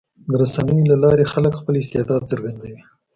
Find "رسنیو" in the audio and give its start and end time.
0.41-0.89